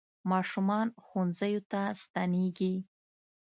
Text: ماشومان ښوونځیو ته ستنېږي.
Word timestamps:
ماشومان 0.31 0.87
ښوونځیو 1.05 1.61
ته 1.71 1.81
ستنېږي. 2.01 2.75